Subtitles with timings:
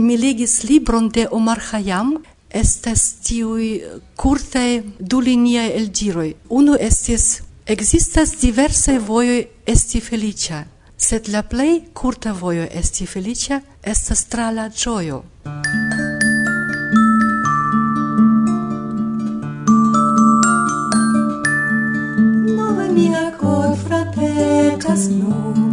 [0.00, 2.18] mi legis libron de Omar Khayyam
[2.50, 3.82] estas tiui
[4.16, 6.34] curtae du liniae el giroi.
[6.48, 10.66] Unu estis, existas diversae voioi esti felicia,
[10.96, 15.22] sed la plei curta voio esti felicia estas tra la gioio.
[22.56, 25.69] Nove mia cor fratecas nun,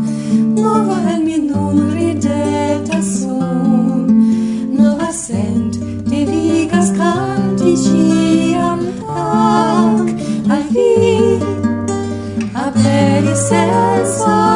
[13.37, 14.46] es eso?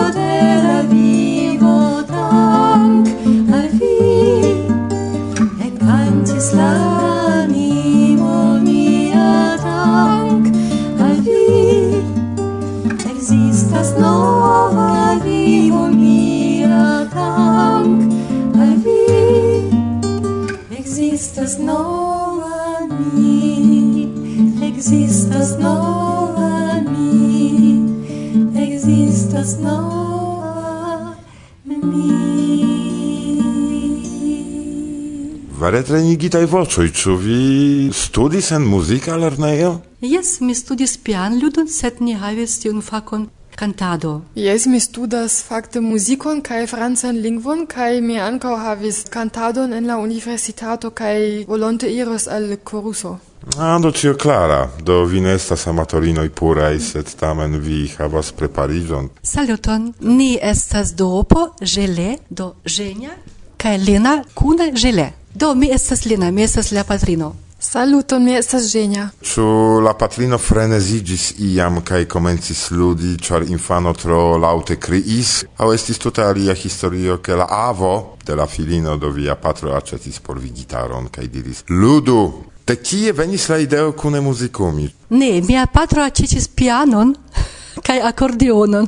[35.71, 39.77] retrenigitaj voĉoj, ĉu vi studis en muzika lernejo?
[40.01, 44.21] Jes, mi studis pianludon, sed ni havis tiun fakon cantado.
[44.35, 49.97] Yes, mi studas fakte muzikon kaj francan lingvon kaj mi ankaŭ havis cantadon en la
[49.97, 53.17] universitato kaj volonte iros al koruso.
[53.57, 59.09] Ah, do tio klara, do vi ne estas amatorinoj puraj, sed tamen vi havas prepariĝon.
[59.23, 63.15] Saluton, ni estas duopo, ĝele, do ĝenia
[63.61, 65.11] kaj lena kune ĝele.
[65.33, 67.35] Do, mi estas Lina, mi estas la patrino.
[67.59, 69.09] Saluton, mi estas Ženja.
[69.21, 69.43] Ĉu
[69.85, 75.43] la patrino freneziĝis iam kaj komencis ludi, ĉar infano tro laŭte kriis?
[75.61, 80.19] Aŭ estis tute alia historio, ke la avo de la filino do via patro aĉetis
[80.19, 82.31] por vi gitaron kaj diris: "Ludu!"
[82.67, 84.89] De kie venis la ideo kune muzikumi?
[85.09, 87.13] Ne, mia patro aĉetis pianon
[87.85, 88.87] kaj akordionon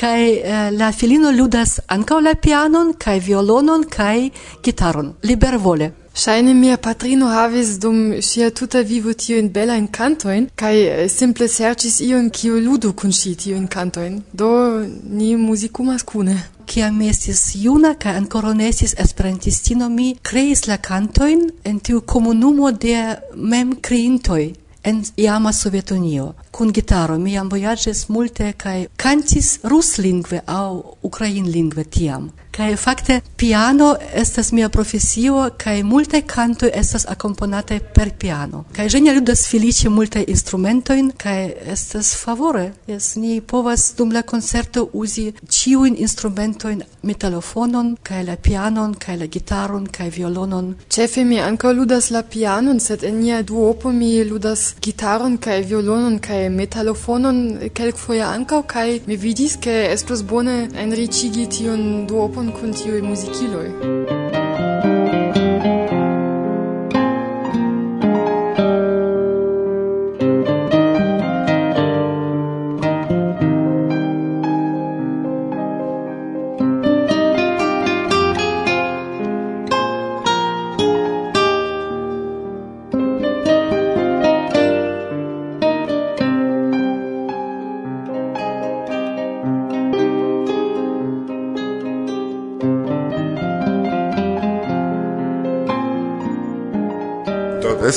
[0.00, 4.18] kai eh, la filino ludas ankaŭ la pianon kaj violonon kaj
[4.64, 11.08] gitaron libervole Scheine mia patrino havis dum sia tuta vivo tiujn belajn kantojn kaj eh,
[11.08, 14.22] simple serĉis ion kiu ludu kun ŝi tiujn kantojn.
[14.32, 14.50] Do
[15.04, 16.36] ni muzikumas kune.
[16.66, 22.00] Kiam mi estis juna kaj ankoraŭ ne estis esperantistino, mi kreis la kantojn en tiu
[22.00, 22.96] komunumo de
[23.34, 26.32] mem creintoi en iama Sovetunio.
[26.50, 30.68] Kun gitaro mi jam vojaĝis multe kaj kantis ruslingve aŭ
[31.02, 32.30] ukrainlingve tiam.
[32.50, 38.64] Kaj fakte piano estas mia profesio kaj multe kanto estas akomponate per piano.
[38.76, 42.72] Kaj ĝenia ludas feliĉe multe instrumentojn kaj estas favore.
[42.86, 49.26] Jes ni povas dum la koncerto uzi ĉiujn instrumentojn, metalofonon kaj la pianon kaj la
[49.26, 50.74] gitaron kaj violonon.
[50.88, 56.18] Ĉefe mi ankaŭ ludas la pianon, sed en nia duopo mi ludas gitaron kaj violonon
[56.18, 57.40] kaj metalofonon
[57.74, 64.19] kelkfoje ankaŭ kaj mi vidis ke estos bone enriĉigi tiun duopon kun tiuj muzikiloj.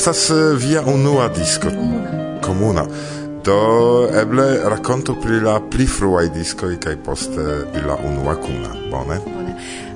[0.04, 1.68] estas via unua disco
[2.46, 2.86] comuna.
[3.44, 9.20] Do eble rakontu pri la pli fruaj diskoj kaj poste pri la unua kuna, bone?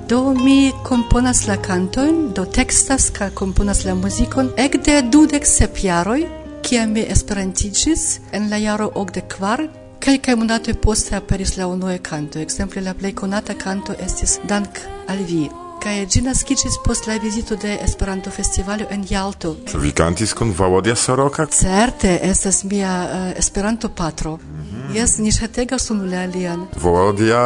[0.08, 6.24] Do mi komponas la kantojn, do tekstas kaj komponas la muzikon ekde dudek sep jaroj,
[6.62, 9.68] kiam mi esperantiĝis en la jaro okdek kvar,
[10.00, 12.38] Kelkaj monatoj poste aperis la unue kanto.
[12.38, 15.48] Ekzemple la plej konata kanto estis Dank al vi
[15.88, 19.54] kaj ĝi naskiĝis post la vizito de Esperanto-festivalo en Jalto.
[19.80, 21.46] Vi kantis kun Valodia Soroka?
[21.46, 24.36] Certe, estas mia uh, Esperanto-patro.
[24.36, 24.77] Mm -hmm.
[24.88, 26.62] Jes, ni ŝategas unu la alian.
[26.80, 27.40] Volodia,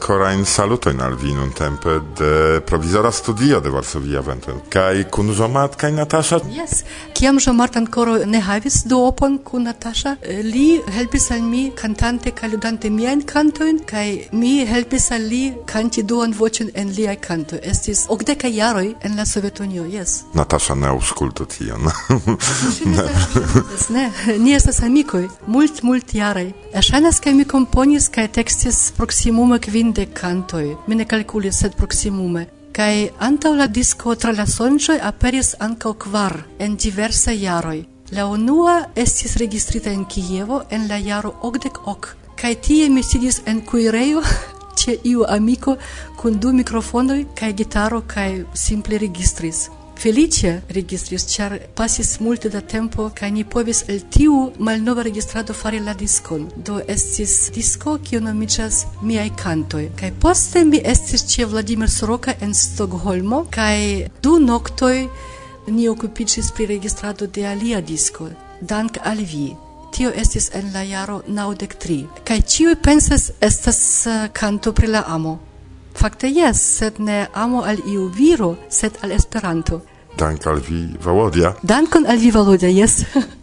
[0.00, 4.54] korajn salutojn al vi nuntempe de provizora studio de Varsovia Vento.
[4.72, 6.38] Kaj kun Żomart kaj Natasza?
[6.56, 12.30] Jes, kiam Żomart ankoraŭ ne havis duopon kun Natasza, eh, li helpis al mi kantante
[12.30, 17.60] kaj ludante miajn kantojn kaj mi helpis al li kanti duan voĉon en liaj kantoj.
[17.62, 20.22] Estis okdekaj jaroj en la Sovetunio, jes.
[20.34, 21.92] Natasza ne aŭskultu tion.
[23.96, 26.48] ne, ni estas amikoj, mult mult jaraj.
[26.70, 30.76] Ŝajnas ke mi komponis kaj tekstis proksimume kvindek kantoj.
[30.86, 32.44] Mi ne kalkulis, sed proksimume.
[32.72, 37.80] Kaj antaŭ la disko tra la sonĝoj aperis ankaŭ kvar en diversaj jaroj.
[38.14, 42.12] La unua estis registrita en Kievo en la jaro okdek ok.
[42.38, 44.22] Kaj tie mi sidis en kuirejo
[44.78, 45.76] ĉe iu amiko
[46.22, 49.66] kun du mikrofonoj kaj gitaro kaj simple registris
[50.00, 55.80] felice registris, char pasis multe da tempo, kai ni povis el tiu malnova registrado fari
[55.80, 56.48] la discon.
[56.56, 59.90] Do estis disco, kiu nomiĝas miai cantoi.
[60.00, 65.08] Kai poste mi estis cie Vladimir Soroka en Stockholmo, kai du noctoi
[65.68, 68.30] ni occupicis pri registrado de alia disco.
[68.60, 69.50] Dank al vi
[69.90, 72.06] tio estis en la jaro 93.
[72.24, 75.38] Kai ĉiuj pensas estas uh, kanto pri la amo.
[75.94, 79.80] Fakte jes, sed ne amo al iu viro, sed al Esperanto.
[80.18, 81.54] Dank al vi, Volodya.
[81.62, 83.04] Dankon al vi, Volodya, yes.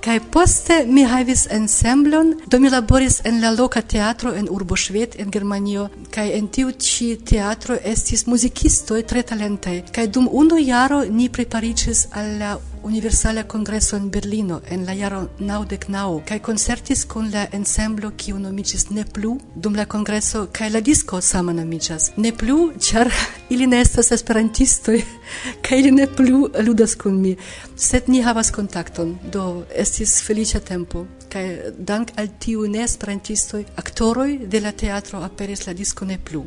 [0.00, 5.18] Kai poste mi havis ensemblon, do mi laboris en la loka teatro en urbo Šved
[5.18, 9.92] en Germanio, kai en tiu ĉi teatro estis muzikistoj tre talentaj.
[9.92, 15.28] kai dum unu jaro ni prepariĝis al la Universala Congresso in Berlino en la jaro
[15.38, 20.80] 99 kaj koncertis kun la ensemblo kiu nomiĝis Ne plu dum la kongreso kaj la
[20.80, 23.12] disko sama nomiĝas Ne plu ĉar
[23.52, 25.02] ili ne estas esperantistoj
[25.64, 27.36] kaj ili ne plu ludas kun mi
[27.76, 29.18] sed ni havas kontakton.
[29.32, 31.44] Do estis feliĉa tempo kaj
[31.78, 36.44] dank al tiu ne esperantistoj aktoroj de la teatro aperis la disko Ne plu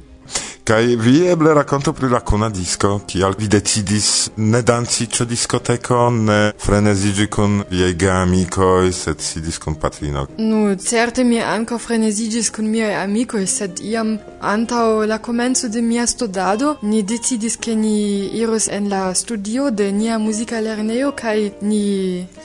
[0.64, 5.98] Kaj vi eble racconto pri la kuna disko, kial vi decidis ne danci ĉe diskoteko,
[6.10, 10.24] ne freneziĝi kun viaj geamikoj, sed sidis kun patrino?
[10.38, 16.06] Nu, certe mi ankaŭ freneziĝis kun miaj amikoj, sed iam antaŭ la komenco de mia
[16.08, 21.84] studado ni decidis ke ni iros en la studio de nia muzika lernejo kaj ni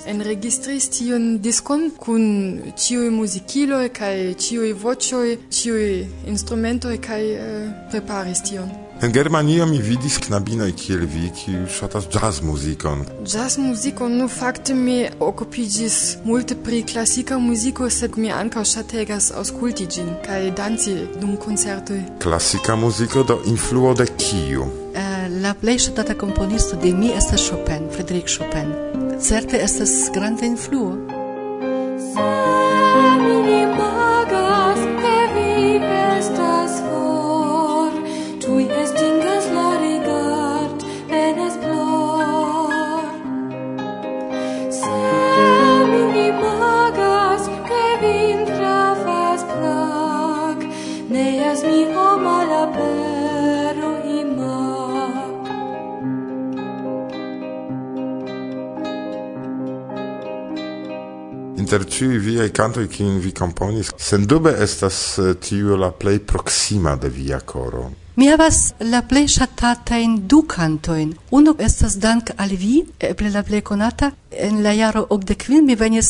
[0.06, 2.26] enregistris tiun diskon kun
[2.74, 5.88] ĉiuj muzikiloj kaj ĉiuj voĉoj, ĉiuj
[6.34, 8.70] instrumentoj kaj uh, preparis tion.
[9.02, 13.04] En Germanio mi vidis knabinoj kiel vi, kiu ŝatas jazz muzikon.
[13.26, 13.58] Jazz
[14.08, 20.50] nu fakte mi okupiĝis multe pri klasika muziko, sed mi ankaŭ ŝategas aŭskulti ĝin kaj
[20.56, 22.00] danci dum koncertoj.
[22.22, 24.62] Klasika muziko do influo de kiu?
[24.62, 28.74] Uh, la plej ŝatata komponisto de mi estas Chopin, Frédéric Chopin.
[29.20, 30.96] Certe estas granda influo.
[61.68, 67.10] inter ciui viei cantoi cin vi componis, sendube estas eh, tiu la plei proxima de
[67.12, 68.07] via coro.
[68.18, 71.12] Mi havas la plej ŝatatajn du kantojn.
[71.30, 74.08] Unu estas dank al vi, eble la plej konata.
[74.46, 76.08] En la jaro okdekkvin mi venis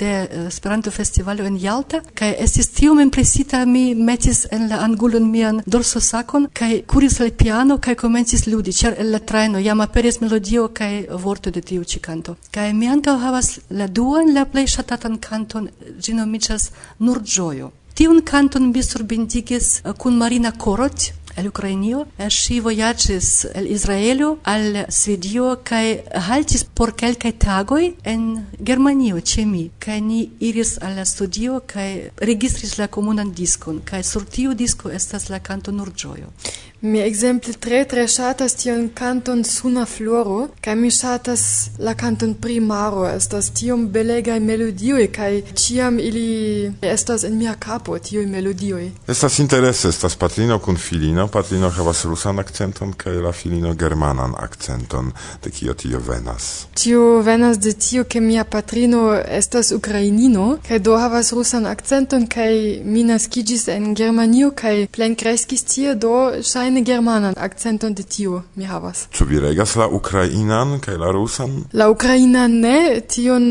[0.00, 5.60] de eh, Esperanto-festivalo en Jalta kaj estis tiom impresita mi metis en la angulon mian
[5.66, 10.66] dorsosakon kaj kuris al piano kaj komencis ludi, ĉar el la trajno jam aperis melodio
[10.74, 12.34] kaj vorto de tiu ĉi kanto.
[12.50, 15.70] Kaj mi ankaŭ havas la duan, la plej ŝatatan kanton,
[16.02, 17.70] ĝi nomiĝas Nur ĝojo.
[17.94, 22.04] Tiun kanton mi surbindigis eh, kun Marina Korot, el Ukrainio.
[22.18, 25.84] Er ŝi vojaĝis el Izraelo al Svedio kaj
[26.28, 29.64] haltis por kelkaj tagoj en Germanio ĉe mi.
[29.78, 31.88] Kaj ni iris al la studio kaj
[32.30, 36.32] registris la komunan diskon kaj sur tiu disko estas la kanto Nur ĝojo.
[36.80, 41.42] Mi exemple tre tre ŝatas tion kanton Suna Floro kaj mi ŝatas
[41.78, 48.26] la kanton Primaro estas tiom belegaj melodioj kaj ĉiam ili estas en mia kapo tiuj
[48.26, 48.90] melodioj.
[49.08, 55.12] Estas interese estas patrino kun filino patrino havas rusan akcenton kaj la filino germanan akcenton.
[55.44, 56.66] De kio tio venas?
[56.74, 62.82] Tio venas de tio, ke mia patrino estas ukrainino kaj do havas rusan akcenton kaj
[62.84, 69.06] mi naskiĝis en Germanio kaj plenkreskis tie do ŝajne germanan akcenton de tio mi havas.
[69.10, 71.64] Ĉu vi regas la ukrainan kaj la rusan?
[71.72, 73.42] La ukrainan ne, tion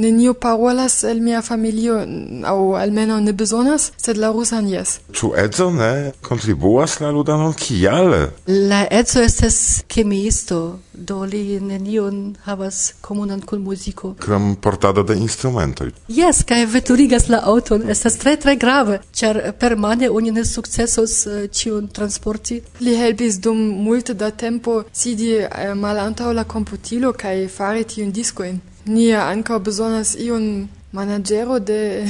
[0.00, 2.00] nenio parolas el mia familio
[2.44, 4.98] aŭ almenaŭ ne bezonas, sed la rusan jes.
[5.12, 8.14] Ĉu edzo ne kontribuas la ludanon kial?
[8.46, 14.14] La edzo estas kemiisto, do li nenion havas komunan kun muziko.
[14.20, 15.90] Krom portado de instrumentoj.
[16.08, 21.46] Jes, kaj veturigas la auton, estas tre tre grave, ĉar permane oni ne sukcesos eh,
[21.48, 22.60] ĉiun transporti.
[22.80, 28.60] Li helpis dum multe da tempo sidi eh, malantaŭ la komputilo kaj fari tiun diskojn.
[28.86, 30.46] Nia ankaŭ bezonas iun
[30.92, 32.06] managero de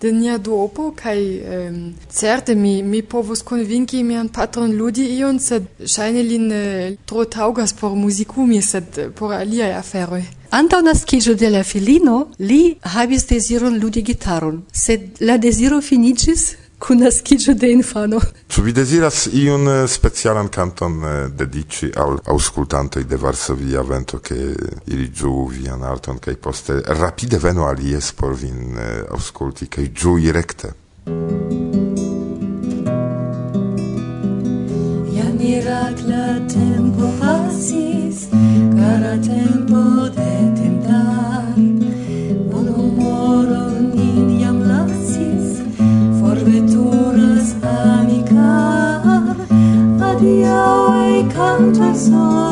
[0.00, 5.64] de nia duopo kai um, certe mi mi povus convinki mian patron ludi ion sed
[5.94, 11.62] ŝajne lin eh, tro taugas por muzikumi sed por alia afero Antaŭ naskiĝo de la
[11.64, 16.44] filino li havis deziron ludi gitaron sed la deziro finiĝis
[16.78, 18.20] kun naskiĝo de infano.
[18.52, 24.36] Ĉu vi deziras iun eh, specialan kanton eh, dediĉi al aŭskultantoj de Varsovia Vento, ke
[24.86, 30.32] ili ĝuu vian arton kaj poste rapide venu alies por vin eh, aŭskulti kaj ĝui
[30.32, 30.74] rekte?
[31.06, 31.75] Thank you.
[51.56, 52.45] Countersign.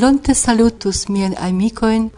[0.00, 2.08] Volonte salutus mien amicoin,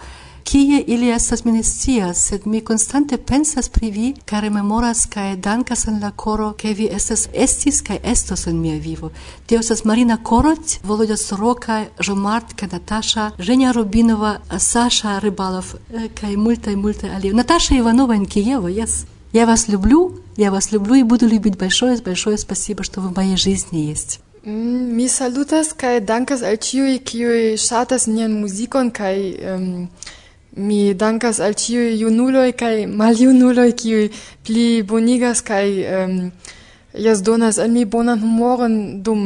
[0.44, 5.36] kie ili estas mi ne scias, sed mi constante pensas pri vi, kaj rememoras kaj
[5.36, 9.10] dankas en la koro, ke vi estas estis kaj estos en mia vivo.
[9.46, 13.30] Tio estas Marina Korot, Volodya Soroka, Jomart kaj Natasha,
[13.74, 17.34] Rubinova, Sasha Rybalov eh, kaj multaj multaj aliaj.
[17.34, 19.06] Наташа Иванова in Киева, yes.
[19.32, 23.16] Я вас люблю, я вас люблю и буду любить большое, большое спасибо, что вы в
[23.16, 24.20] моей жизни есть.
[24.44, 29.16] Mm, mi salutas kaj dankas al ĉiuj kiuj ŝatas nian muzikon kaj
[29.54, 29.66] um,
[30.56, 34.08] mi dankas al ĉiuj junuloj kaj maljunuloj kiuj
[34.42, 35.68] pli bonigas kaj
[35.99, 36.16] um,
[37.04, 39.22] jas donas al mi bonan humoron dum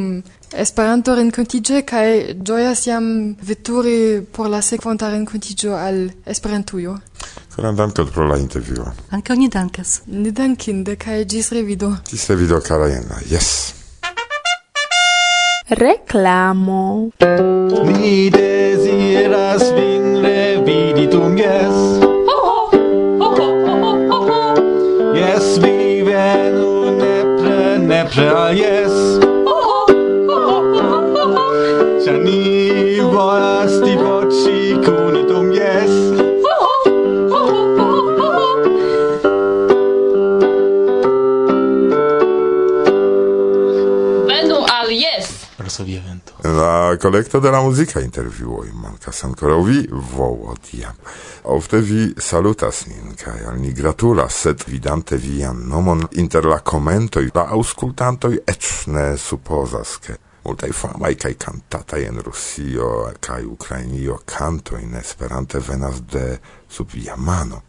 [0.55, 2.11] Esperanto renkontiĝe kaj
[2.49, 3.09] ĝojas jam
[3.43, 6.99] veturi por la sekvonta renkontiĝo al Esperantujo.
[7.57, 8.93] Koran dankon pro la intervjuo.
[9.11, 10.03] Ankaŭ ni dankas.
[10.07, 11.91] Nedankinde kaj ĝis revido.
[12.13, 13.19] Ĝis revido, kara Jena.
[13.33, 13.86] Yes
[15.69, 17.11] reclamo.
[17.85, 21.75] Mi desiras vin revidi dum jes.
[22.29, 22.71] Oh,
[23.21, 23.43] oh,
[24.11, 28.95] oh, yes, vi venu nepre, nepre al jes.
[32.07, 35.06] Ĉar ni volas divoĉi kun
[46.97, 50.95] la collecto de la musica interviuoi mancas ancora vi, Volodia.
[51.43, 57.29] Ofte vi salutas nin, kai al ni gratulas, sed vidante vian nomon inter la commentoi,
[57.35, 64.77] la auscultantoi ec ne supposas, che multai famai cae cantatai en Rusio cae Ukrainio canto
[64.77, 67.65] in Esperante venas de sub Jamano.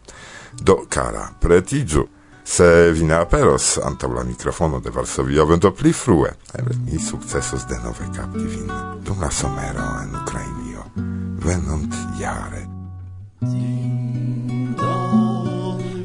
[0.54, 2.08] Do, cara, pretigiu!
[2.48, 7.66] se vi ne aperos antaŭ la mikrofono de Varsovia vento pli frue, eble mi sukcesos
[7.68, 8.70] denove kapti vin
[9.04, 10.82] dum la somero en Ukrainio
[11.44, 12.62] venont jare.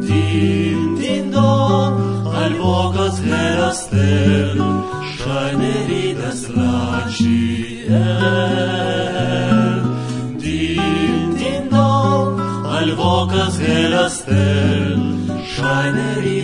[0.07, 1.95] ding-ding-dong,
[2.45, 4.59] alvokas hera stel,
[5.17, 6.79] ŝajne ridas la
[7.19, 7.70] ĉi.
[7.89, 9.83] el,
[10.39, 14.99] ding dong, al bocas el astel,
[15.53, 16.40] shinería.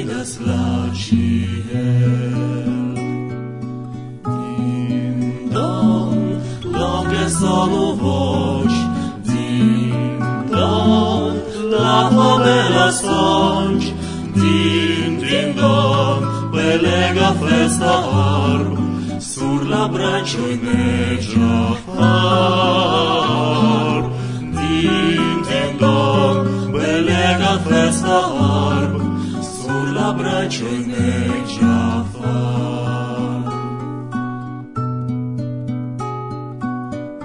[19.96, 21.24] добра чуйних
[21.96, 23.16] far.
[24.56, 26.36] Din din don,
[26.72, 28.18] belega festa
[28.68, 28.94] arb,
[29.58, 32.14] Sur la bracioi negeafar.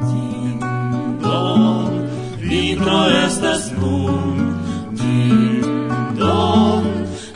[0.08, 0.60] Din
[1.24, 1.92] don,
[2.40, 4.38] vitro estes nun,
[5.00, 5.66] Din
[6.20, 6.84] don,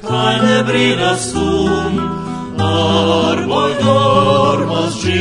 [0.08, 1.94] cae ne brilas sun,
[2.58, 4.05] Arboi dog,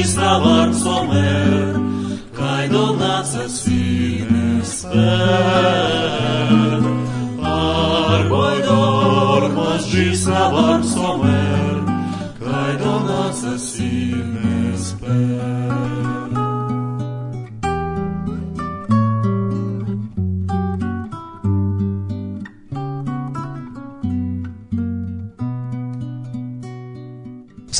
[0.01, 1.79] Islavar somer,
[2.37, 5.64] kai donaces fines per.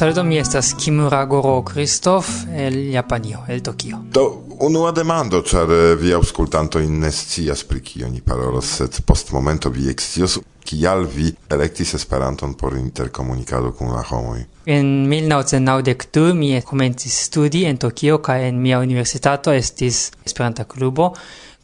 [0.05, 3.99] saluto mi estas Kimura Goro Kristof el Japanio, el Tokio.
[4.13, 9.33] Do unua demando, ĉar eh, vi auscultanto in nescias pri kio ni parolas, sed post
[9.33, 14.45] momento vi excios, kial vi electis Esperanton por intercomunicado kun la homoi?
[14.67, 21.15] En 1992 mi komencis studi en Tokio kaj en mia universitato estis Esperanta klubo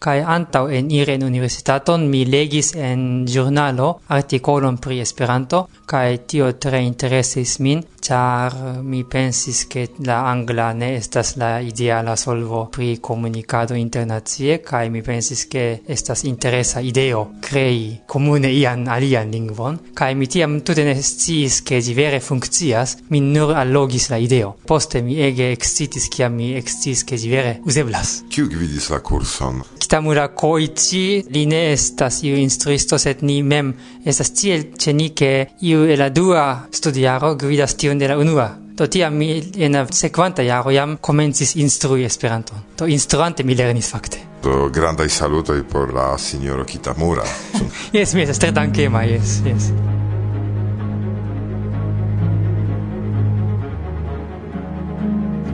[0.00, 6.80] kai antau en iren universitaton mi legis en giornalo articolon pri Esperanto kai tio tre
[6.80, 13.74] interesis min char mi pensis che la angla ne estas la ideala solvo pri comunicado
[13.74, 20.26] internazie kai mi pensis che estas interesa ideo crei comune ian alian lingvon kai mi
[20.26, 24.56] tiam tute ne sciis che ĝi vere funkcias mi nur allogis la ideo.
[24.66, 28.24] Poste mi ege excitis kiam mi eksciis che ĝi vere uzeblas.
[28.28, 29.62] Kiu gvidis la kurson?
[29.78, 33.72] Kitamura Koichi li ne estas iu instruisto sed ni mem
[34.04, 35.30] Estas tiel ĉe ni, ke
[35.60, 38.48] iu el la dua studiaro gvidas tiun de la unua.
[38.80, 39.28] Do tiam mi
[39.60, 42.64] en la sekvanta jaro jam komencis instrui Esperanton.
[42.78, 44.24] Do instruante mi lernis fakte.
[44.42, 47.24] Do grandaj salutoj por la sinjoro Kitamura.
[47.92, 49.72] jes, mi estas tre dankema, jes, jes.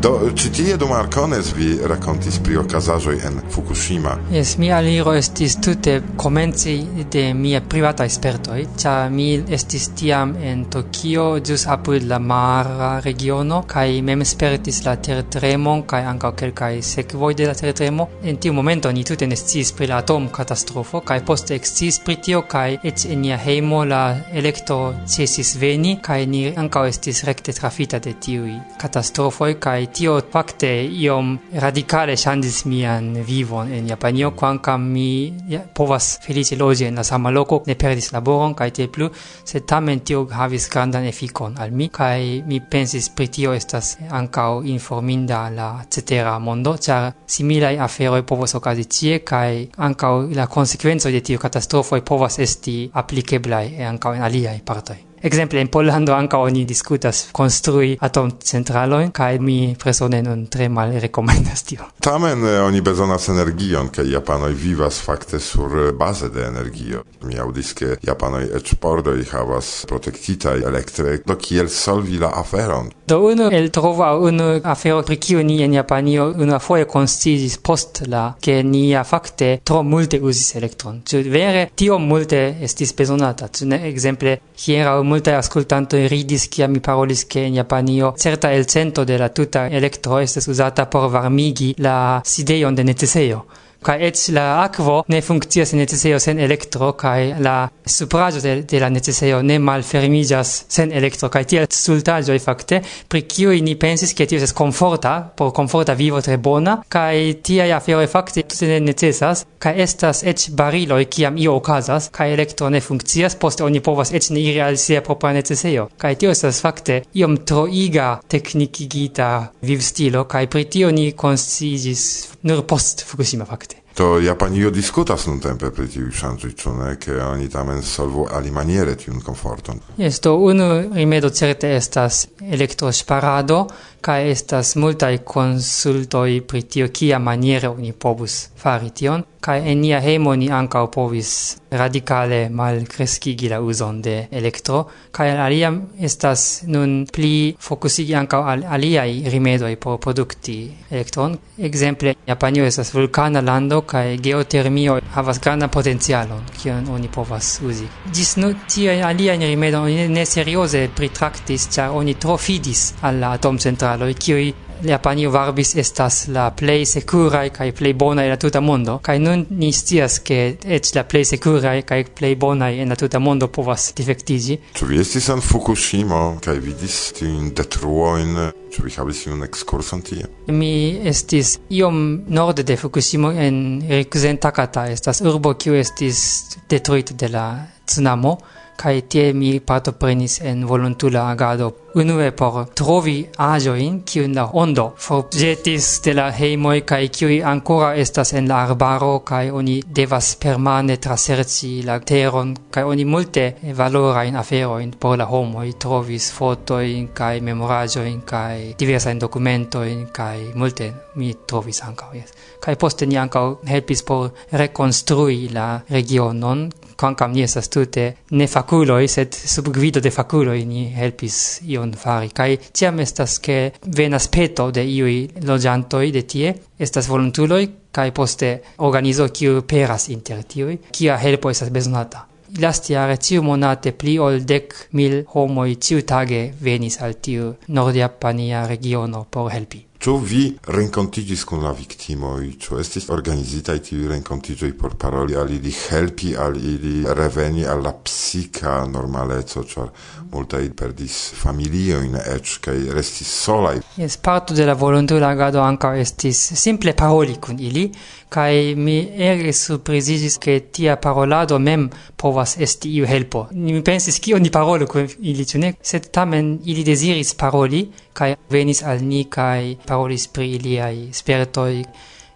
[0.03, 4.13] Do, ĉi tie dum Arkones vi rakontis pri okazaĵoj en Fukushima.
[4.33, 6.75] Jes, mia aliro estis tute komenci
[7.13, 13.63] de mia privata spertoj, ĉar mi estis tiam en Tokio, ĵus apud la mara regiono,
[13.69, 18.09] kaj mem spertis la tertremon kaj ankaŭ kelkaj sekvoj de la tertremo.
[18.23, 22.45] En tiu momento ni tute ne sciis pri la atomkatastrofo, kaj poste eksciis pri tio,
[22.45, 28.03] kaj eĉ en nia hejmo la elektro ĉesis veni, kaj ni ankaŭ estis rekte trafita
[28.03, 34.83] de tiuj katastrofoj kaj kai tio fakte iom radikale ŝanĝis mian vivon en Japanio kvankam
[34.93, 39.09] mi ja, povas feliĉe loĝi en la sama loko ne perdis laboron kaj tiel plu
[39.45, 44.65] sed tamen tio havis grandan efikon al mi kaj mi pensis pri tio estas ankaŭ
[44.65, 51.21] informinda la cetera mondo ĉar similaj aferoj povos okazi tie kaj ankaŭ la konsekvencoj de
[51.21, 55.06] tiu katastrofoj povas esti aplikeblaj ankaŭ en aliaj partoj.
[55.21, 60.93] Exemple, in Pollando anca oni discutas construi atom centraloin, kai mi presone non tre mal
[61.01, 61.89] recomendas tio.
[62.07, 67.05] Tamen eh, oni bezonas energion, kai Japanoi vivas fakte sur eh, base de energio.
[67.25, 72.93] Mi audis, ke Japanoi ec pordoi havas protektita elektre, do kiel solvi la aferon?
[73.07, 78.03] Do unu el trova unu afero pri kiu ni en Japanio una foje constigis post
[78.07, 81.01] la, ke ni fakte tro multe uzis elektron.
[81.07, 83.49] Ĉu vere, tio multe estis bezonata.
[83.49, 89.19] Cioè, exemple, hieraŭ multaj ascoltantoj ridis kiam mi parolis ke en Japanio certa elcento de
[89.19, 93.47] la tuta elektro estas uzata por varmigi la sidejon de necesejo
[93.87, 97.57] kai et la akvo ne funkcias en necesejo sen elektro kai la
[97.97, 103.61] supraĵo de, de la necesejo ne malfermiĝas sen elektro kai tiel stultaĵoj fakte pri kiuj
[103.63, 108.43] ni pensis ke tio estas komforta por komforta vivo tre bona tia tiaj aferoj fakte
[108.43, 113.65] tute ne necesas kai estas eĉ bariloj kiam io okazas kai elektro ne funkcias poste
[113.65, 115.89] oni povas eĉ ne iri al sia propra necesejo.
[116.03, 119.31] Kai tio estas fakte iom troiga teknikigita
[119.71, 122.07] vivstilo kai pri tio ni konsciiĝis
[122.49, 123.76] nur post Fukushima fakte.
[123.97, 129.23] Do Japanio diskutas nuntempe pri tiuj ŝanĝoj, ĉu ne, ke oni tamen solvu alimaniere tiun
[129.25, 129.81] komforton?
[129.97, 133.63] Jes, do unu rimedo certe estas elektrosparado,
[134.07, 139.99] cae estas multae consultoi pri tio kia maniere oni povus fari tion, cae en nia
[140.03, 141.31] hejmo ni ancao povis
[141.71, 145.73] radicale malcrescigi la uson de electro, cae alia
[146.09, 150.57] estas nun pli focusigi ancao al aliai rimedoi por producti
[150.91, 151.37] elektron.
[151.59, 157.89] Exemple, Japanio estas vulcana lando, cae geotermio havas grana potencialon, kion oni povas usi.
[158.13, 164.15] Gis nu tiai aliaen rimedon oni ne serioze pritraktis, ĉar oni trofidis alla atomcentralo mineraloj
[164.15, 164.53] kiuj
[164.85, 168.99] Japanio Varbis estas la plej sekuraj kaj plej bonaj en la tuta mondo.
[169.03, 173.19] Kaj nun ni scias, ke eĉ la plej sekuraj kaj plej bonaj en la tuta
[173.19, 174.59] mondo povas difektiĝi.
[174.77, 178.37] Ĉu vi estis en Fukushimo kaj vidis tiujn detruojn?
[178.75, 180.29] Ĉu vi havis iun ekskurson tie?
[180.53, 184.91] Mi estis iom norde de Fukushimo en Rikuzen Takata.
[184.93, 186.21] Estas urbo kiu estis
[186.69, 187.47] detruita de la
[187.87, 188.37] tsunamo
[188.83, 195.87] kai tie mi partoprenis en volontula agado unue por trovi ajoin kiu la ondo forĵetis
[196.05, 201.83] de la hejmoj kai kiu ancora estas en la arbaro kai oni devas permane traserci
[201.89, 203.45] la teron kai oni multe
[203.81, 205.27] valora in afero in por la
[205.65, 211.35] i trovis foto in kai memorajo in kai diversa in documento in kai multe mi
[211.47, 212.31] trovis ankaŭ yes.
[212.61, 219.09] kai poste ni ankaŭ helpis por rekonstrui la regionon quancam ni esas tute ne faculoi,
[219.09, 222.31] sed sub guido de faculoi ni helpis ion fari.
[222.33, 228.51] Kai tiam estas che venas peto de iui logiantoi de tie, estas volontuloi, kai poste
[228.79, 232.27] organizo kiu peras inter tiui, kia helpo estas besonata.
[232.61, 239.27] Lastjare ciu monate pli ol dec mil homoi ciu tage venis al tiu nordiapania regiono
[239.31, 239.86] por helpi.
[239.97, 240.43] Ĉu vi
[240.77, 242.41] renkontiĝis kun la viktimoj?
[242.61, 247.95] Ĉu estis organizitaj tiuj renkontiĝoj por paroli al ili, helpi al ili reveni al la
[248.05, 249.89] psika normaleco, ĉar
[250.35, 253.81] multaj perdis familiojn eĉ kaj restis solaj?
[253.97, 257.89] Jes, parto de la volontulagado ankaŭ estis simple paroli kun ili,
[258.29, 258.97] kai mi
[259.31, 263.47] ege surprizigis ke tia parolado mem povas esti iu helpo.
[263.53, 268.35] Mi pensis kio ni parolo kun ili ĉu ne, sed tamen ili deziris paroli kai
[268.51, 271.85] venis al ni kai parolis pri iliaj spiritoi,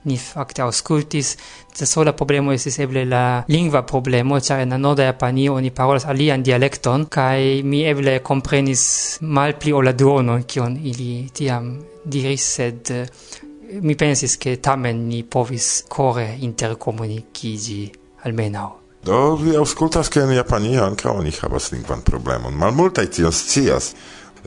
[0.04, 1.34] ni fakte aŭskultis.
[1.80, 6.06] La sola problemo estis eble la lingva problemo, ĉar en la norda Japanio oni parolas
[6.08, 8.82] alian dialekton kaj mi eble komprenis
[9.20, 11.72] malpli ol la duono kion ili tiam
[12.04, 12.92] diris, sed
[13.80, 18.78] mi pensis che tamen ni povis core intercomunicigi almenau.
[19.02, 22.54] Do vi auscultas che in Japanio anca oni havas lingvan problemon.
[22.54, 23.94] Malmultaj tion scias.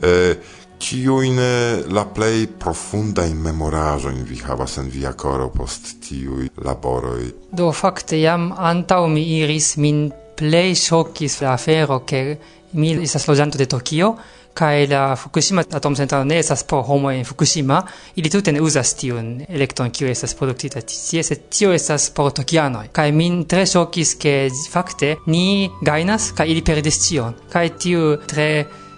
[0.00, 0.38] Eh,
[0.78, 6.50] Ciuin eh, la plei profunda in memorajo in vi havas en via coro post tiui
[6.62, 7.32] laboroi?
[7.50, 12.38] Do facte jam antau mi iris min plei ŝokis la afero che
[12.72, 14.16] mi estas lojanto de Tokio
[14.54, 17.82] kaj la Fukushima atomcentralo ne estas por homo en Fukushima,
[18.16, 22.88] ili tute ne uzas tiun elektron kiu estas produktita tie, sed tio estas por tokianoj.
[22.92, 24.34] Kaj min tre ŝokis, ke
[24.70, 27.34] fakte ni gajnas kaj ili perdis tion.
[27.52, 28.48] Kaj tiu tre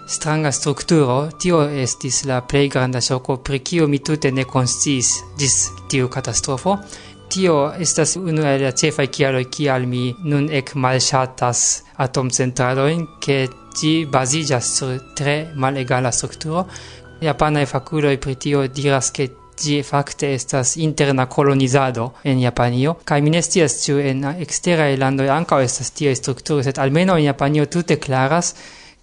[0.07, 5.57] stranga strukturo, tio estis la plej granda ŝoko pri kiu mi tute ne konsciis ĝis
[5.91, 6.77] tiu katastrofo.
[7.27, 11.63] Tio estas unu el la ĉefaj kialoj kial mi nun ek malŝatas
[12.05, 16.65] atomcentralojn, ke Ĝi baziĝas sur tre malegala strukturo.
[17.21, 23.33] Japanaj fakuloj pri tio diras ke ĝi fakte estas interna kolonizado en Japanio kaj mi
[23.33, 27.97] ne scias ĉu en eksteraj landoj ankaŭ estas tiaj strukturoj, sed almenaŭ en Japanio tute
[27.97, 28.53] klaras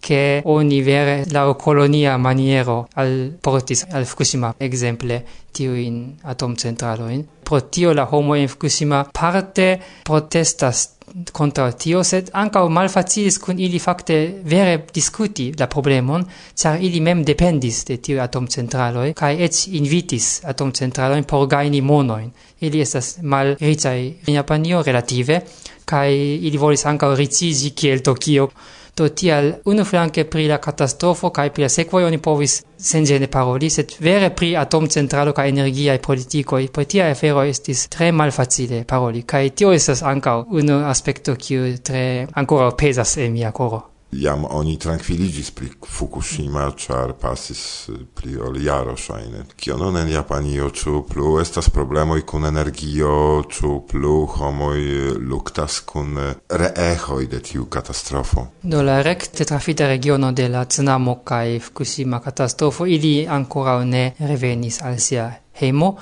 [0.04, 7.08] che oni vere la colonia maniero al portis al Fukushima exemple tiu in atom centralo
[7.08, 10.93] in pro tio la homo in Fukushima parte protestas
[11.32, 16.24] contra tio, sed ancao mal facilis cun ili facte vere discuti la problemon,
[16.60, 22.30] car ili mem dependis de tiu atomcentraloi, cae ec invitis atom centraloi por gaini monoin.
[22.60, 25.40] Ili estas mal ricai in Japanio relative,
[25.84, 28.50] cae ili volis ancau ricigi kiel Tokio,
[28.96, 33.70] Do tial, unu flanke pri la katastrofo kaj pri la sekvoj oni povis senĝene paroli,
[33.70, 39.24] sed vere pri atomcentralo kaj energiaj politikoj, pri tia afero estis tre malfacile paroli.
[39.26, 42.04] Kaj tio estas ankaŭ unu aspekto kiu tre
[42.34, 43.82] ankoraŭ pezas en mia koro.
[44.14, 49.44] Iam oni tranquilligis pri Fukushima, char passis eh, pri ol jaro shaine.
[49.56, 55.80] Kio non en Japanio, ĉu plu estas problemoi kun energio, ĉu plu homoi eh, luktas
[55.80, 58.46] kun eh, reeĥoj de tiu katastrofo?
[58.62, 64.82] Do la recte trafita regiono de la Tsunamo kai Fukushima katastrofo ili ancora ne revenis
[64.82, 65.96] al sia heimo,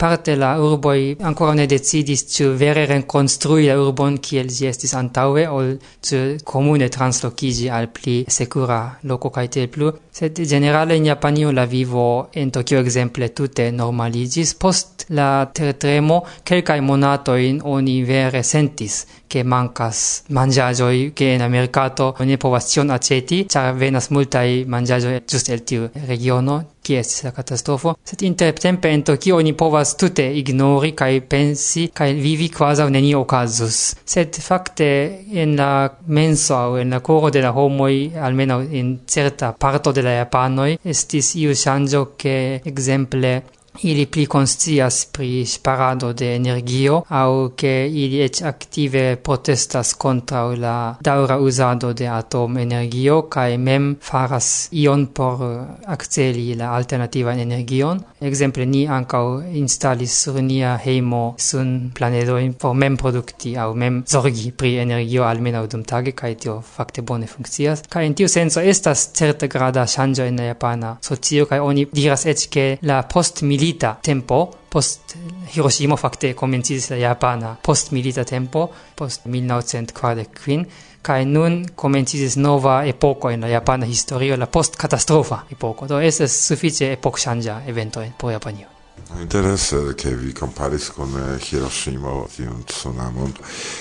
[0.00, 5.42] parte la urboi ancora ne decidis zu vere reconstrui la urbon kiel ĝi estis antaue
[5.56, 6.20] ol zu
[6.52, 12.48] comune translocigi al pli secura loco cae plu, sed generale in Japanio la vivo en
[12.50, 14.54] Tokyo exemple tute normaligis.
[14.54, 22.66] post la tertremo quelcae monatoin oni vere sentis che mancas mangiagioi che in mercato povas
[22.66, 28.22] tion aceti, char venas multai mangiagioi just el tiu regiono, qui est la catastrofo, sed
[28.22, 33.94] intertempe in Tokio oni povas tute ignori kai pensi kai vivi quasi un nenio casus.
[34.02, 39.52] Sed fakte in la menso o en la coro de la homoi, almeno in certa
[39.52, 43.44] parto de la Japanoi, estis iu shangio che, exemple,
[43.82, 50.96] ili pli conscias pri sparado de energio au che ili ec active protestas contra la
[51.00, 58.04] daura usado de atom energio kai mem faras ion por eh, acceli la alternativa energion.
[58.20, 64.52] Exemple, ni ancau installis sur nia heimo sun planedoin por mem producti au mem zorgi
[64.52, 69.10] pri energio almeno dum tage, kai tio facte bone funkcias kai in tiu senso estas
[69.12, 73.98] certe grada shanjo in la japana socio, kai oni diras ec che la post-milita milita
[74.02, 75.16] tempo, post
[75.54, 80.64] Hiroshima fakte komencis la japana post milita tempo, post 1945,
[81.02, 85.86] kaj nun komencis nova epoko en la japana historio, la post katastrofa epoko.
[85.86, 88.80] Do estas sufiĉe epokŝanĝa evento por Japanio.
[89.18, 93.32] Interesse eh, che vi comparis con eh, Hiroshima tiun tsunamon.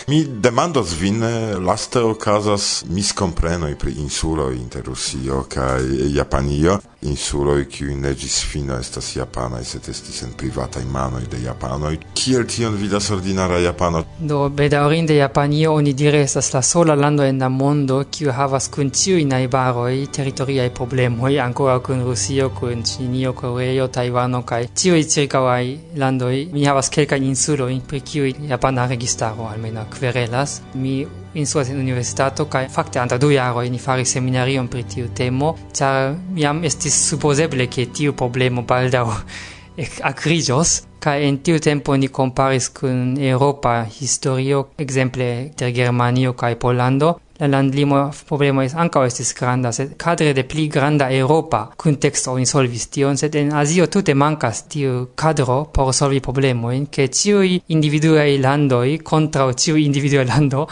[0.08, 7.96] Mi demando vin, eh, laste okazas miscomprenoj pri insulo inter Rusio kai Japanio insuloi qui
[7.96, 12.00] ne ĝis fino estas japanaj, set estis en privataj manoi de japanoi.
[12.14, 14.04] Kiel tion vidas ordinara japano?
[14.20, 19.26] Do, bedaurinde Japanio onidire estas la sola lando en la mondo kiu havas kun ciui
[19.26, 26.50] naibaroi teritoriaj problemoi, ancora kun Rusio, kun Ĉinio, Koreio, Taiwano, kai ciui ĉirkaŭaj landoi.
[26.52, 30.62] Mi havas kelkajn insuloi, pri kiuj japana registaro almena, querelas.
[30.74, 35.56] Mi instruas en universitato kaj fakte antaŭ du jaroj ni faris seminarion pri tiu temo,
[35.74, 39.08] ĉar jam estis supozeble ke tiu problemo baldaŭ
[40.12, 47.16] akriĝos kaj en tiu tempo ni komparis kun eŭropa historio, ekzemple de Germanio kaj Pollando.
[47.40, 52.46] La landlimo problemo es ankaŭ estis granda, sed kadre de pli granda europa kunteksto oni
[52.46, 58.34] solvis tion, sed en Azio tute mankas tiu kadro por solvi problemojn, ke ĉiuj individuaj
[58.44, 60.68] landoj kontraŭ tiu individua lando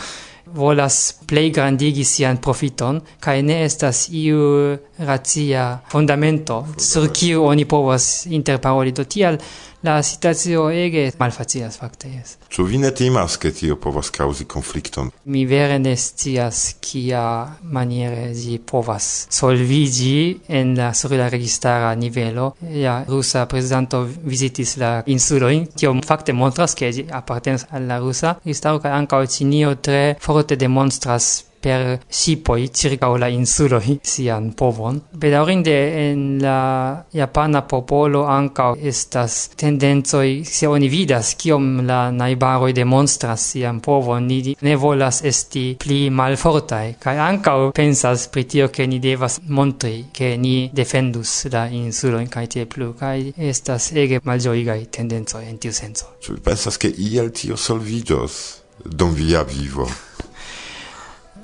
[0.54, 8.26] volas plei grandigi sian profiton cae ne estas iu racia fondamento sur kiu oni povas
[8.26, 9.38] interparoli do tial
[9.84, 12.38] la situacio ege malfacilas fakte jes.
[12.50, 15.12] Ĉu vi ne timas ke tio povas kaŭzi konflikton?
[15.26, 17.22] Mi vere ne scias kia
[17.62, 20.18] maniere ĝi povas solviĝi
[20.60, 22.54] en la sur la registara nivelo.
[22.74, 28.38] La rusa prezidanto vizitis la insulojn, tio fakte montras ke ĝi apartenas al la rusa
[28.44, 35.02] registaro kaj ankaŭ Ĉinio tre forte demonstras per sipoi circa la insulo sian povon.
[35.12, 35.76] Bedaurinde
[36.10, 43.80] en la japana popolo anca estas tendenzoi, se oni vidas kiom la naibaroi demonstras sian
[43.80, 49.40] povon, ni ne volas esti pli malfortai, kai anca pensas pri tio ke ni devas
[49.48, 55.58] montri, ke ni defendus la insuloin, kai tie plu, kai estas ege malgioigai tendenzoi en
[55.62, 56.14] tiu senso.
[56.24, 59.88] Ĉu pensas, ke iel tio solvidos dum via vivo?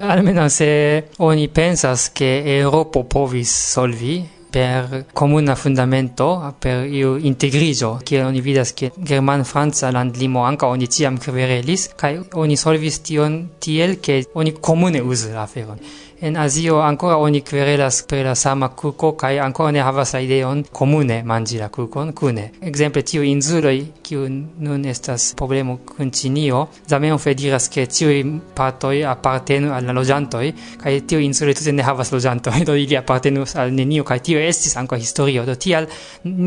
[0.10, 8.22] almeno se oni pensas che Europa povis solvi per comuna fundamento per iu integrizo che
[8.22, 9.44] oni vidas che german
[9.92, 15.34] land limo anca oni tiam kverelis kai oni solvis tion tiel che oni comune usa
[15.34, 15.80] la feron
[16.26, 20.64] En Azio ancora oni querelas per la sama kuko kai ancora ne havas la ideon
[20.72, 22.52] comune mangi la kukon kune.
[22.62, 28.24] Exemple tiu insuloi kiu nun estas problemo kun zamen Zamenhof diras ke tiuj
[28.56, 33.58] partoj apartenu al la loĝantoj kai tiu insuloi tute ne havas loĝantoj, do ili apartenus
[33.58, 35.44] al neniu kai tio estis ankaŭ historio.
[35.46, 35.88] Do tial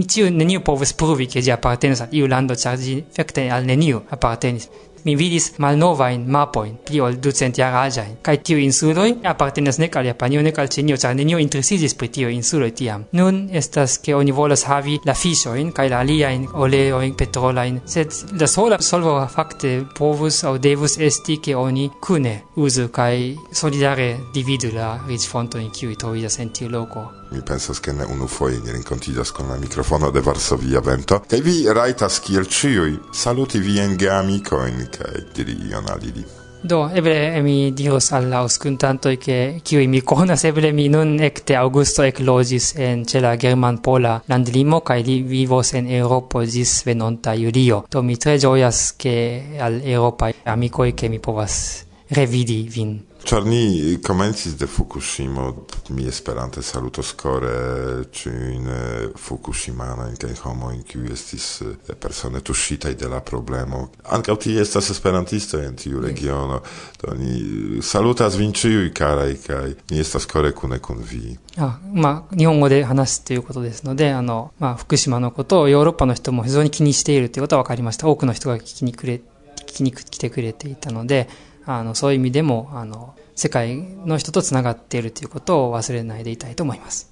[0.09, 4.01] tiu nenio povas pruvi ke ĝi apartenas al iu lando, ĉar ĝi fakte al neniu
[4.11, 4.71] apartenis
[5.07, 10.43] mi vidis malnovajn mapojn, pli ol ducent jaraĝajn, kaj tiuj insuloj apartenas nek al Japanio
[10.43, 13.05] nek al chinio ĉar nenio interesis pri tiuj insuloj tiam.
[13.19, 18.51] Nun estas ke oni volas havi la fiŝojn kai la aliajn oleojn petrolajn, sed la
[18.51, 23.15] sola solvo fakte povus aŭ devus esti ke oni kune uzu kaj
[23.53, 27.07] solidare dividu la ric fonto in kiu trovidas en tiu loko.
[27.31, 31.41] Mi pensas che ne unu foie ni rencontigas con la microfono de Varsovia Vento, E
[31.41, 36.25] vi raitas kiel ciui saluti vien geamicoin, kai diri ion al ili.
[36.67, 41.21] Do, eble eh, mi diros al la auscuntantoi che kiui mi conas, eble mi nun
[41.21, 47.35] ecte Augusto eclogis en ce la German-Pola landlimo, cae li vivos en Europo zis venonta
[47.35, 47.85] Iulio.
[47.89, 52.99] Do, mi tre gioias che al Europa amicoi che mi povas revidi vin.
[53.27, 55.53] Char ni comencis de Fukushima,
[55.89, 62.41] mi esperante saluto score ci in Fukushima, in kai homo in cui estis eh, persone
[62.41, 63.91] tuscitai de la problemo.
[64.03, 66.63] Anca uti estas esperantisto in tiu regiono,
[67.01, 71.37] do ni salutas vin ciui carai, kai ni estas core cune kun vi.
[71.57, 78.07] あまあ、日本語で話すということですので、あの、まあ、福島のことをヨーロッパの人も非常に気にしているということは分かりました。
[78.07, 81.29] 多くの人が聞きにくれ、聞きに来てくれていたので、
[81.67, 87.11] あの、そういう意味でも、あの、世界の人とつながっているということを忘れないでいたいと思います。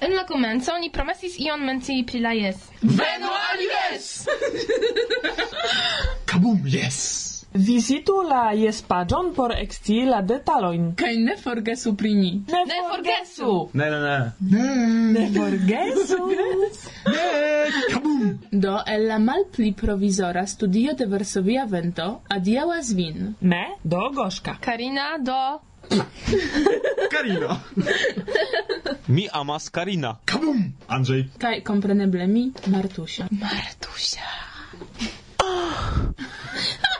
[0.00, 2.70] En la komenco oni promesis ion mencii pri la jes.
[2.82, 3.60] Venu al
[3.92, 4.28] yes!
[6.26, 7.23] Kabum, yes!
[7.54, 10.88] Visitu la jes pagion por ekscii la detalojn.
[10.98, 12.30] Kaj ne forgesu pri ni.
[12.50, 13.50] Ne, ne forgesu.
[13.72, 14.32] Ne, ne, ne.
[14.50, 16.18] Ne, ne forgesu.
[17.14, 17.28] ne,
[17.92, 18.24] kabum.
[18.50, 23.36] Do el la malpli provizora studio de Varsovia Vento adiaŭas vin.
[23.40, 24.56] Ne, do Goška.
[24.60, 25.38] Karina do
[27.14, 27.60] Karina.
[29.06, 30.16] mi amas Karina.
[30.24, 30.72] Kabum!
[30.88, 31.28] Andrzej.
[31.38, 33.28] Kaj kompreneble mi Martusia.
[33.30, 34.26] Martusia.
[35.38, 36.10] Oh.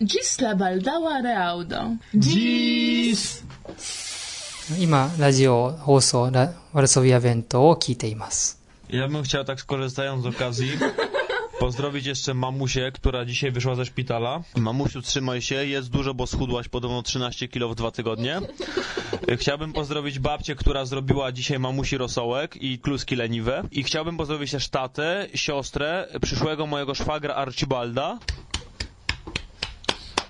[0.00, 1.96] Gis la baldaŭa reaŭdo.
[2.14, 3.44] Gis!
[4.78, 8.60] 今ラジオ放送ラワルソビア弁当を聞いています。
[8.88, 10.70] Ja bym chciał tak skorzystając z okazji
[11.60, 14.42] pozdrowić jeszcze mamusię, która dzisiaj wyszła ze szpitala.
[14.56, 18.40] Mamusiu, trzymaj się, jest dużo, bo schudłaś podobno 13 kilo w dwa tygodnie.
[19.30, 23.62] Y, Chciałbym pozdrowić babcię, która zrobiła dzisiaj mamusi rosołek i kluski leniwe.
[23.70, 28.18] I chciałbym pozdrowić też tatę, siostrę, przyszłego mojego szwagra Archibalda.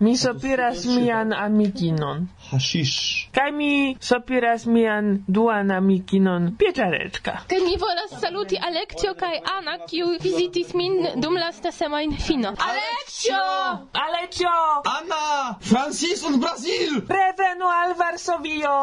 [0.04, 2.28] Mi sopiras mian amikinon.
[2.52, 3.28] Hashish.
[3.32, 7.34] Kaj mi sopiras mian duan amikinon pieczareczka.
[7.50, 12.54] Kaj mi volas saluti Alekcio kaj Ana, kiu vizitis min dum lasta semajnfino.
[12.70, 13.42] Alekcio!
[14.06, 14.54] Alecio!
[14.98, 15.56] Anna!
[15.62, 17.02] Francis od Brazil!
[17.10, 18.78] Revenu al Varsovio!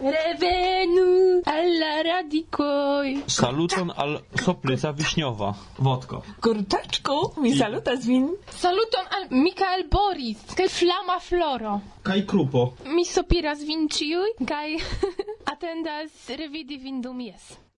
[0.00, 3.16] Revenu alla radikoj.
[3.26, 5.54] Saluton al soplica wiśniowa.
[5.78, 6.22] Wodko.
[6.40, 8.28] Kurczaczku, mi salutas vin.
[8.50, 11.80] Saluton al Mikael Boris, kaj Flama Floro.
[12.02, 12.72] Kaj krupo.
[12.90, 14.74] mi sopiras vin ciui, kai
[15.52, 17.60] atendas revidi vin dum jes.